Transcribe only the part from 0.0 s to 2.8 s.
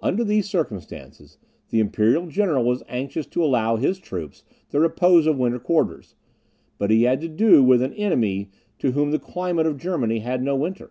Under these circumstances, the imperial general